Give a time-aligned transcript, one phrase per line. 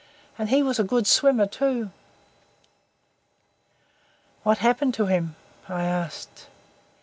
[0.35, 1.91] And he was a good swimmer too."
[4.41, 5.35] "What happened to him?"
[5.69, 6.47] I asked.